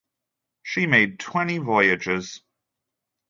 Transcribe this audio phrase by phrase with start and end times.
[0.63, 2.41] She made twenty voyages.